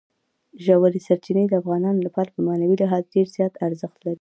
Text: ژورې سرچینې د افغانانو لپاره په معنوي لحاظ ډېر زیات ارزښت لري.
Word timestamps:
ژورې 0.63 0.99
سرچینې 1.07 1.43
د 1.47 1.53
افغانانو 1.61 2.05
لپاره 2.07 2.29
په 2.35 2.39
معنوي 2.47 2.75
لحاظ 2.81 3.03
ډېر 3.13 3.27
زیات 3.35 3.53
ارزښت 3.67 3.99
لري. 4.01 4.09